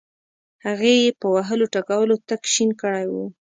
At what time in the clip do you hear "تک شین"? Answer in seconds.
2.29-2.69